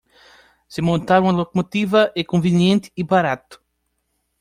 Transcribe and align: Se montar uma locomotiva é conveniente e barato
Se 0.73 0.81
montar 0.81 1.21
uma 1.21 1.31
locomotiva 1.31 2.11
é 2.15 2.23
conveniente 2.23 2.91
e 2.97 3.03
barato 3.03 3.61